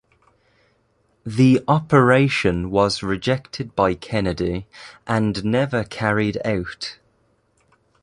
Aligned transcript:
The 1.27 1.63
operation 1.67 2.71
was 2.71 3.03
rejected 3.03 3.75
by 3.75 3.93
Kennedy 3.93 4.65
and 5.05 5.45
never 5.45 5.83
carried 5.83 6.39
out. 6.43 6.97